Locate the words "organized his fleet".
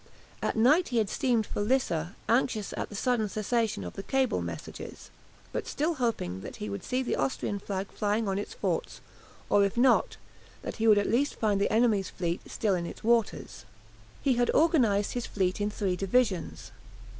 14.63-15.61